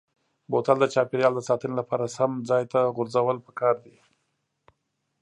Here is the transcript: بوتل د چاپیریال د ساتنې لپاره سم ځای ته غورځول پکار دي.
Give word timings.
بوتل 0.51 0.77
د 0.81 0.85
چاپیریال 0.93 1.33
د 1.35 1.41
ساتنې 1.49 1.75
لپاره 1.81 2.13
سم 2.17 2.31
ځای 2.49 2.63
ته 2.71 2.79
غورځول 2.95 3.37
پکار 3.45 3.75
دي. 3.85 3.95